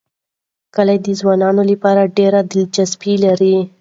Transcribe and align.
کلي 0.75 0.97
د 1.05 1.07
ځوانانو 1.19 1.63
لپاره 1.71 2.11
ډېره 2.17 2.39
دلچسپي 2.51 3.13
لري. 3.25 3.55